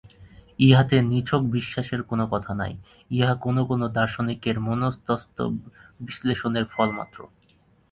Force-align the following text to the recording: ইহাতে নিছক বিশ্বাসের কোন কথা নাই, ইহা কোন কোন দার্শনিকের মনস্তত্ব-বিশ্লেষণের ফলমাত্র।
ইহাতে 0.59 1.01
নিছক 1.01 1.51
বিশ্বাসের 1.51 2.03
কোন 2.03 2.25
কথা 2.25 2.53
নাই, 2.53 2.77
ইহা 3.11 3.35
কোন 3.35 3.65
কোন 3.65 3.87
দার্শনিকের 3.87 4.59
মনস্তত্ব-বিশ্লেষণের 4.59 6.65
ফলমাত্র। 6.65 7.27